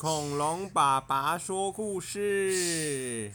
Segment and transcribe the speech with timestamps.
[0.00, 3.32] 恐龙爸爸说故事。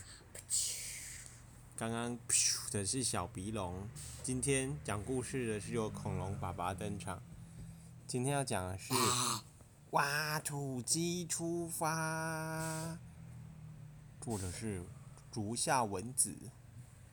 [1.76, 3.86] 刚刚噗的是小鼻龙，
[4.22, 7.22] 今天讲故事的是由恐龙爸爸登场。
[8.06, 8.94] 今天要讲的是
[9.92, 12.98] 挖土机出发，
[14.22, 14.82] 作者是
[15.30, 16.34] 竹下文子，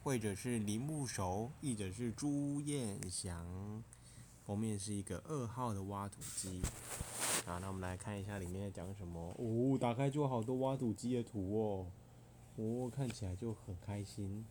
[0.01, 3.83] 绘者是铃木熟，译者是朱彦祥。
[4.51, 6.61] 封面是一个二号的挖土机。
[7.45, 9.33] 啊，那我们来看一下里面在讲什么。
[9.39, 11.87] 哦，打开就好多挖土机的图哦。
[12.57, 14.45] 哦，看起来就很开心。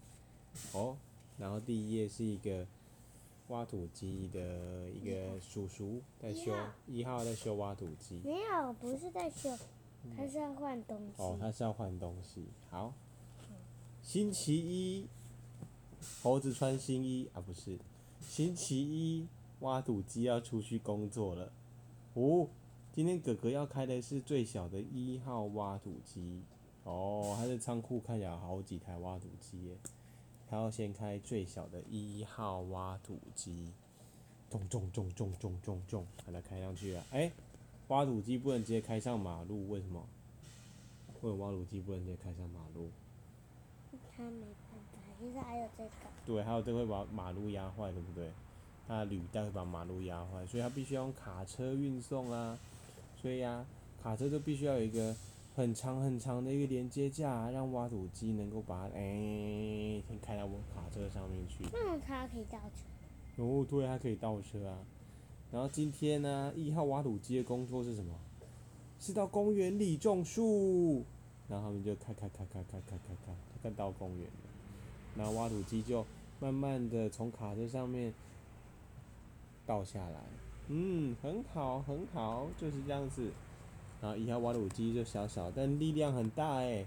[0.73, 0.97] 哦，
[1.37, 2.67] 然后第一页是一个
[3.49, 6.51] 挖土机的一个叔叔在修，
[6.87, 8.23] 一号在修挖土机。
[8.25, 9.55] 没有，不是在修，
[10.17, 11.23] 他是要换东西。
[11.23, 12.47] 哦，他是要换东西。
[12.71, 12.95] 好，
[14.01, 15.07] 星期一，
[16.23, 17.79] 猴子穿新衣啊，不是，
[18.19, 19.29] 星期一
[19.61, 21.53] 挖土机要出去工作了。
[22.15, 22.49] 哦，
[22.93, 26.43] 今天哥哥要开的是最小的一号挖土机。
[26.85, 29.77] 哦，他的仓库看起来好几台挖土机耶。
[30.49, 33.73] 他要先开最小的一号挖土机，
[34.51, 37.05] 重重重重重重重，把它开上去了。
[37.13, 37.31] 哎，
[37.89, 40.05] 挖土机不能直接开上马路，为什么？
[41.23, 42.91] 为什么挖土机不能直接开上马路？
[44.17, 45.91] 他没办法，其实还有这个。
[46.27, 48.33] 对，还有这会把马路压坏，对不对？
[48.91, 52.59] 它的履带会把马路压坏，所以它必须要用卡车运送啊。
[53.23, 53.65] 所以呀，
[54.03, 55.15] 卡车就必须要有一个
[55.55, 61.65] 很长很长的一个连接架，让挖土机能够把它哎先开到我卡车上面去。
[61.73, 63.41] 那么它可以倒车？
[63.45, 64.79] 哦，对，它可以倒车啊。
[65.53, 68.13] 然后今天呢，一号挖土机的工作是什么？
[68.99, 71.05] 是到公园里种树。
[71.49, 73.33] 然后他们就开开开开开开开开，
[73.63, 74.33] 开到公园了。
[75.17, 76.05] 然后挖土机就
[76.41, 78.13] 慢慢的从卡车上面。
[79.71, 80.19] 倒下来，
[80.67, 83.31] 嗯，很好，很好，就是这样子。
[84.03, 86.85] 然后一下挖土机就小小，但力量很大哎，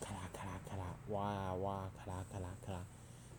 [0.00, 2.86] 咔啦咔啦咔啦，挖啊挖，咔啦咔啦咔啦，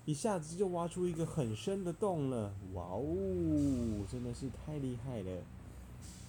[0.06, 5.42] 一下子就挖出一个很深的洞了，哇哦，真的是太厉害了。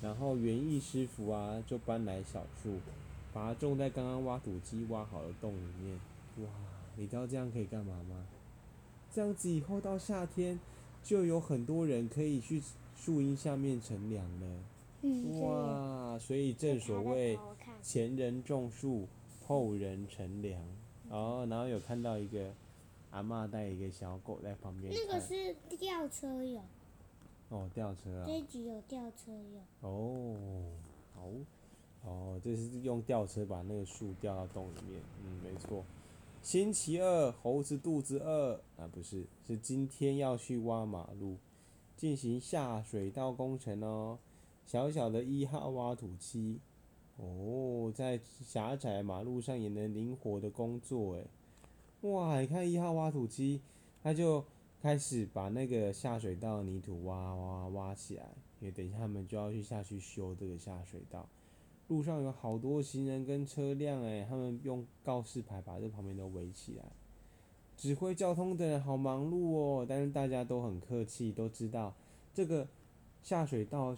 [0.00, 2.78] 然后园艺师傅啊，就搬来小树，
[3.34, 6.00] 把它种在刚刚挖土机挖好的洞里面。
[6.38, 6.50] 哇，
[6.96, 8.24] 你知道这样可以干嘛吗？
[9.12, 10.58] 这样子以后到夏天。
[11.08, 12.62] 就有很多人可以去
[12.94, 16.18] 树荫下面乘凉了，哇！
[16.18, 17.38] 所以正所谓
[17.80, 19.08] 前人种树，
[19.46, 20.62] 后人乘凉。
[21.08, 22.52] 哦，然后有看到一个
[23.10, 24.92] 阿妈带一个小狗在旁边。
[24.92, 26.60] 那个是吊车有。
[27.48, 28.26] 哦，吊车啊。
[28.26, 29.88] 这集有吊车有。
[29.88, 30.36] 哦，
[31.14, 31.30] 好，
[32.04, 35.00] 哦，这是用吊车把那个树吊到洞里面。
[35.24, 35.82] 嗯，没错。
[36.40, 41.36] 星期二，猴子肚子饿啊，不是，是今天要去挖马路，
[41.96, 44.18] 进行下水道工程哦。
[44.64, 46.60] 小小的一号挖土机，
[47.16, 51.26] 哦，在狭窄马路上也能灵活的工作诶。
[52.02, 53.60] 哇，你看一号挖土机，
[54.02, 54.44] 他就
[54.80, 61.28] 开始把那个下水道泥土挖挖挖起来，因为等一下他们就要去下去修这个下水道。
[61.88, 66.84] 路上有好多行人跟车辆，哎，他们用告示牌把这旁边都围起来。
[67.76, 71.94] 指挥交通的人好忙碌哦，但是大家都很客气，都知道
[72.34, 72.66] 这个
[73.22, 73.96] 下水道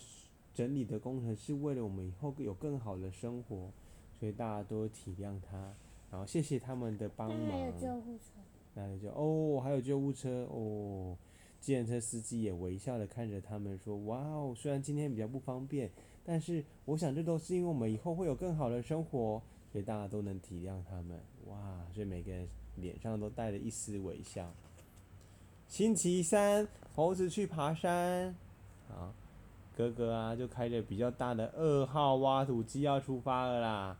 [0.54, 3.70] 整理的工程是为了我们以后有更好的生活，
[4.18, 5.74] 所以大家都体谅他，
[6.10, 7.50] 然后谢谢他们的帮忙。
[7.50, 8.40] 还有救护车。
[8.74, 11.16] 那就哦，还有救护车哦。
[11.58, 15.90] 计程车司机也微笑的看着他们说：“哇哦，虽然今天比较不方便。”
[16.30, 19.42] 但是我想，这都是因为我们以后会有更好的生活，
[19.72, 21.20] 所以大家都能体谅他们。
[21.48, 21.56] 哇，
[21.92, 22.46] 所以每个人
[22.76, 24.48] 脸上都带着一丝微笑。
[25.66, 28.32] 星期三，猴子去爬山，
[28.88, 29.12] 好，
[29.76, 33.98] 哥哥啊，就开着比较大的二号挖土机要出发了啦。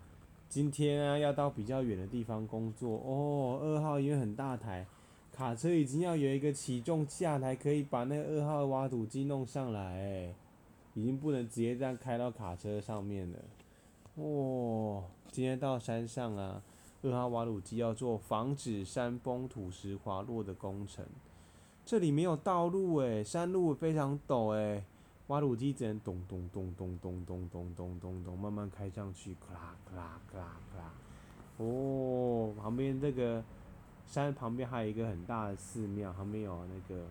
[0.49, 3.59] 今天啊，要到比较远的地方工作哦。
[3.61, 4.87] 二号因为很大台，
[5.33, 10.33] 卡车已经要有一个起重架台，可以把那二号挖土机弄上来。
[10.95, 13.39] 已经不能直接这样开到卡车上面了。
[14.17, 16.62] 哇，今天到山上啊，
[17.03, 21.06] 二号挖土机要做防止山崩土石滑落的工程。
[21.85, 24.85] 这里没有道路诶，山路非常陡诶，
[25.29, 30.93] 挖土机只能咚咚咚咚咚咚咚咚咚咚慢慢开上去，咔啦咔啦咔啦咔啦。
[31.59, 33.43] 哦，旁边这个
[34.06, 37.05] 山旁边还有一个很大的寺庙，旁边有那个。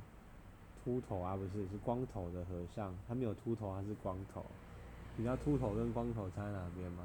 [0.89, 2.95] 秃头啊，不是，是光头的和尚。
[3.07, 4.43] 他没有秃头，他是光头。
[5.15, 7.03] 你知道秃头跟光头差在哪边吗？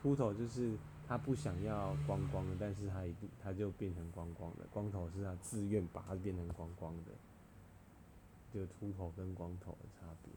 [0.00, 0.76] 秃头就是
[1.08, 4.64] 他不想要光光的，但是他一定他就变成光光的。
[4.72, 7.10] 光头是他自愿把它变成光光的。
[8.54, 10.32] 就秃头跟光头的差别。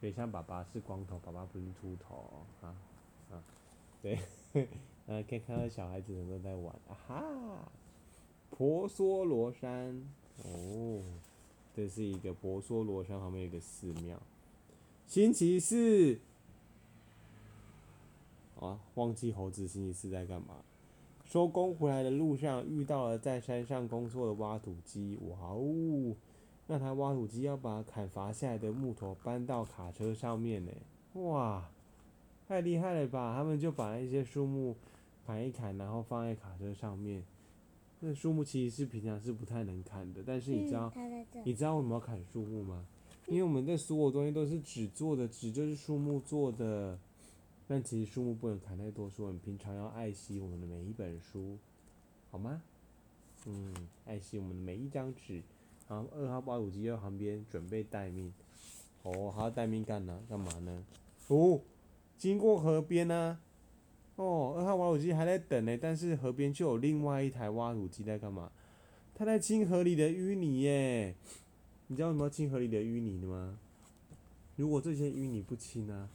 [0.00, 2.74] 所以像爸爸是光头，爸爸不是秃头啊。
[3.30, 3.44] 啊，
[4.02, 4.18] 对，
[5.06, 7.24] 呃，可以看到小孩子们都在玩，啊哈，
[8.50, 10.02] 婆娑罗山，
[10.44, 10.97] 哦，
[11.78, 14.20] 这是一个婆娑罗山旁边一个寺庙。
[15.06, 16.18] 星期四，
[18.58, 20.56] 啊，忘记猴子星期四在干嘛。
[21.24, 26.16] 收工回来的路上遇到了在山上工作的挖土机，哇哦！
[26.66, 30.72] 那台挖土机要把砍伐下来的木头搬到卡车上面呢，
[31.12, 31.70] 哇，
[32.48, 33.36] 太厉害了吧！
[33.36, 34.74] 他们就把一些树木
[35.24, 37.22] 砍一砍，然后放在卡车上面。
[38.00, 40.92] 那树木其实是平常是不太能砍的，但是你知道，
[41.44, 42.86] 你知道为什么要砍树木吗？
[43.26, 46.98] 因为我们的所有东西都是纸做的，纸就是树木做的。
[47.66, 51.58] 但其实树木不能砍太多，所以我们平常要爱惜我们的每一本书，
[52.30, 52.62] 好吗？
[53.44, 53.74] 嗯，
[54.06, 55.42] 爱惜我们的每一张纸。
[55.86, 58.32] 然后二号挖土机在旁边准备待命。
[59.02, 60.18] 哦，还要待命干呢？
[60.28, 60.84] 干嘛呢？
[61.26, 61.60] 哦，
[62.16, 63.38] 经过河边呢。
[64.18, 68.50] 哦，二号挖土机还在等呢，但是河边就有另外一台挖土机在干嘛？
[69.14, 71.14] 它在清河里的淤泥耶。
[71.86, 73.58] 你知道什么清河里的淤泥的吗？
[74.56, 76.10] 如果这些淤泥不清呢？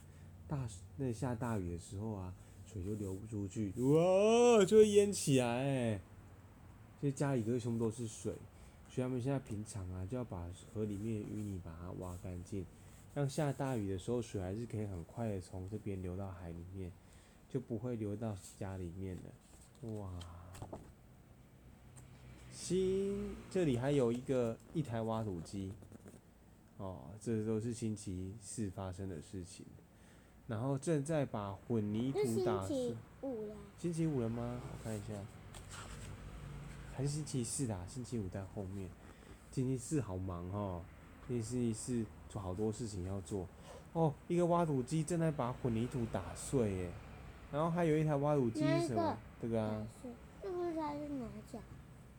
[0.48, 0.68] 大
[0.98, 2.34] 那下大雨的时候啊，
[2.66, 6.00] 水就流不出去，哇，就会淹起来。
[7.00, 8.34] 所以家里都全部都是水，
[8.90, 12.66] 所以他们现在平常啊，就要把河里面淤泥把它挖干净，
[13.14, 16.92] 让下大雨的时候水还是可以很快的从这边流到海里面，
[17.54, 19.92] 就不会流到家里面了。
[20.00, 20.10] 哇，
[22.52, 25.72] 新这里还有一个一台挖土机，
[26.78, 29.64] 哦，这都是星期四发生的事情。
[30.48, 32.76] 然后正在把混凝土打碎。
[32.76, 33.56] 星期五了。
[33.78, 34.60] 星期五了吗？
[34.64, 35.14] 我看一下。
[36.96, 38.90] 还是星期四啊，星期五在后面。
[39.52, 40.82] 星期四好忙哦，
[41.28, 43.48] 星期四做好多事情要做。
[43.94, 46.92] 哦，一个挖土机正在把混凝土打碎耶。
[47.54, 49.18] 然后还有一台挖土机是什么？
[49.42, 49.88] 这个啊。
[50.42, 51.62] 这不是它是哪讲？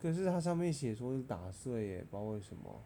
[0.01, 2.81] 可是它上面写说是打碎耶，不知道为什么。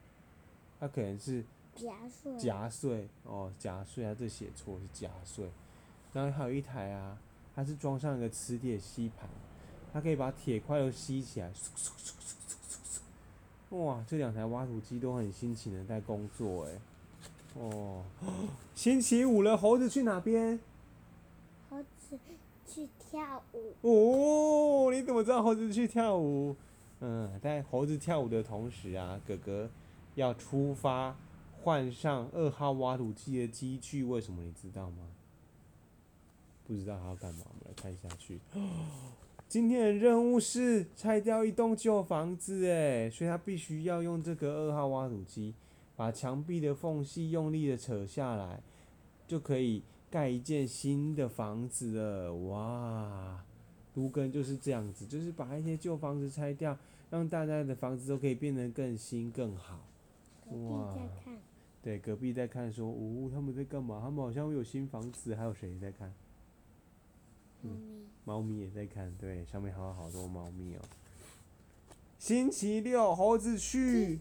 [0.80, 1.46] 它可能是。
[1.76, 4.14] 夹碎，夹碎哦，夹碎它！
[4.14, 5.50] 这写错是夹碎。
[6.12, 7.18] 然后还有一台啊，
[7.56, 9.30] 它是装上一个磁铁吸盘，
[9.94, 11.50] 它可以把铁块都吸起来。
[13.70, 16.72] 哇，这两台挖土机都很辛勤的在工作哎。
[17.54, 18.04] 哦，
[18.76, 20.60] 星期五了，猴子去哪边？
[22.66, 23.74] 去跳舞。
[23.82, 26.56] 哦，你怎么知道猴子去跳舞？
[27.02, 29.70] 嗯，在猴子跳舞的同时啊，哥哥
[30.16, 31.16] 要出发。
[31.62, 35.10] 换上二号挖土机的机具，为什么你知道吗？
[36.66, 37.42] 不知道他要干嘛？
[37.50, 38.40] 我们来看下去。
[39.50, 45.54] 今天的任务是拆掉一栋旧房子，哎，所以他必须要用这个二号挖土机，
[45.98, 48.62] 把墙壁的缝隙用力的扯下来，
[49.28, 52.36] 就可以盖一间新的房子了。
[52.36, 53.44] 哇，
[53.96, 56.78] 卢根就是这样子，就是把一些旧房子拆掉，
[57.10, 59.86] 让大家的房子都可以变得更新更好。
[60.50, 60.98] 哇。
[61.82, 64.02] 对，隔壁在看，说，哦，他们在干嘛？
[64.04, 66.14] 他们好像有新房子，还有谁在看？
[67.62, 68.06] 猫咪。
[68.26, 70.82] 猫咪也在看，对，上面还有好多猫咪哦。
[72.18, 74.20] 星期六，猴子去。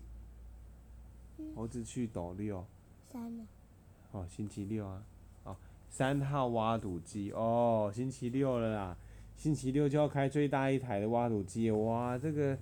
[1.56, 2.64] 猴子去斗六。
[4.12, 5.17] 哦，星期六啊，哦，
[5.88, 8.96] 三号挖土机哦，星期六了啦，
[9.36, 12.56] 星期六就要开最大一台的挖土机，哇，这个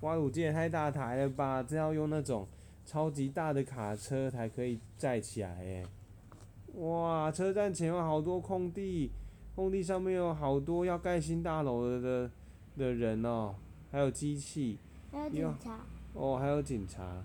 [0.00, 1.62] 挖土机也太大台了吧？
[1.62, 2.46] 这要用那种。
[2.84, 5.86] 超级大的卡车才可以载起来诶！
[6.74, 9.12] 哇，车站前有好多空地，
[9.54, 12.30] 空地上面有好多要盖新大楼的的
[12.76, 13.54] 的人哦，
[13.92, 14.78] 还有机器，
[15.12, 15.78] 还有警察
[16.12, 17.24] 哦，还有警察，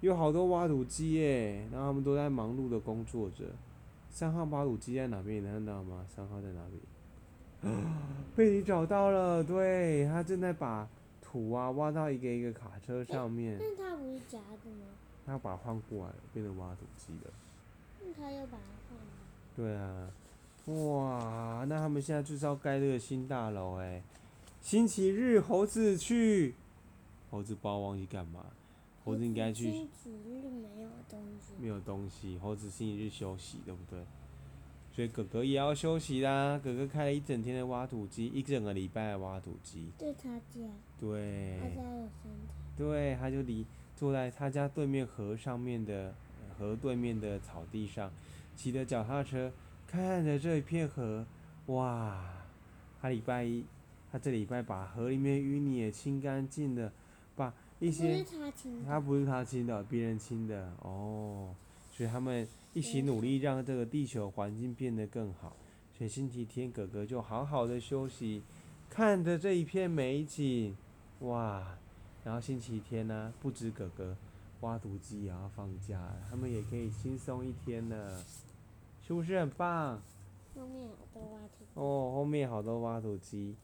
[0.00, 3.44] 有好多挖土机诶，然后他们都在忙碌的工作着。
[4.10, 5.42] 三号挖土机在哪边？
[5.42, 6.04] 你看到吗？
[6.14, 6.80] 三号在哪里？
[8.36, 10.88] 被你找到了，对他正在把。
[11.32, 13.56] 土啊，挖到一个一个卡车上面。
[13.56, 14.86] 那他不是夹的吗？
[15.24, 17.30] 他把它换过来了，变成挖土机了。
[18.00, 19.06] 那他又把它换了。
[19.54, 20.10] 对啊，
[20.66, 24.02] 哇，那他们现在就是要盖这个新大楼哎。
[24.60, 26.56] 星期日猴子去，
[27.30, 28.46] 猴子不知道忘记干嘛，
[29.04, 29.70] 猴子应该去。
[29.70, 31.54] 星期日没有东西。
[31.58, 34.04] 没有东西，猴子星期日休息，对不对？
[34.92, 36.60] 所以哥哥也要休息啦。
[36.62, 39.92] 哥哥开了一整天的挖土机，一整个礼拜的挖土机。
[39.98, 40.68] 对他家。
[40.98, 41.58] 对。
[41.60, 42.54] 他家有三台。
[42.76, 43.64] 对，他就离
[43.94, 46.14] 坐在他家对面河上面的
[46.58, 48.10] 河对面的草地上，
[48.56, 49.52] 骑着脚踏车，
[49.86, 51.24] 看着这一片河，
[51.66, 52.36] 哇！
[53.00, 53.64] 他礼拜一，
[54.10, 56.94] 他这礼拜把河里面淤泥也清干净了，把
[57.80, 58.22] 一些。
[58.22, 58.86] 不是他清的。
[58.86, 61.52] 他不是他亲的，别人亲的哦。
[61.90, 62.46] 所以他们。
[62.72, 65.56] 一起努力让这个地球环境变得更好，
[65.98, 68.44] 所以星期天哥哥就好好的休息，
[68.88, 70.76] 看着这一片美景，
[71.22, 71.76] 哇！
[72.22, 74.16] 然后星期天呢，不止哥哥，
[74.60, 78.24] 挖土机也要放假，他们也可以轻松一天呢，
[79.04, 80.00] 是不是很棒？
[80.54, 81.64] 后面好多挖土。
[81.74, 83.56] 哦，后面好多挖土机，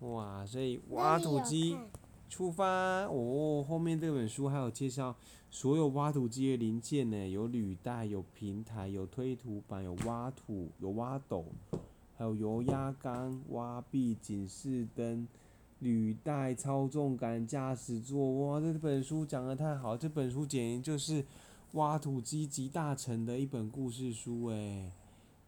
[0.00, 0.46] 哇！
[0.46, 1.76] 所以挖土机。
[2.34, 2.66] 出发
[3.04, 3.64] 哦！
[3.64, 5.14] 后面这本书还有介绍
[5.52, 11.44] 所有挖土机的零件呢，有履带，有平台，有推土板，有挖土，有挖斗，
[12.16, 15.28] 还有油压缸、挖壁、警示灯、
[15.78, 18.48] 履带、操纵杆、驾驶座。
[18.48, 19.96] 哇，这本书讲的太好！
[19.96, 21.24] 这本书简直就是
[21.74, 24.90] 挖土机集大成的一本故事书诶，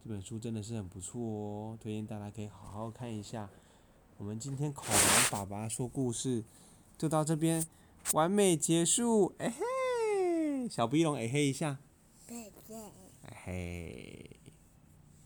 [0.05, 3.51] 这本书真的是很不错哦，推荐大家可以好好看一下。
[4.19, 6.45] 我们今天恐龙爸爸说故事。
[6.99, 7.67] 就到这边，
[8.13, 11.79] 完美结束，哎嘿，小鼻龙哎嘿一下，
[13.23, 14.26] 哎嘿。